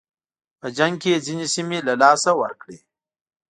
په 0.59 0.67
جنګ 0.77 0.93
کې 1.01 1.09
یې 1.13 1.23
ځینې 1.25 1.45
سیمې 1.53 1.79
له 1.87 1.93
لاسه 2.01 2.31
ورکړې. 2.41 2.77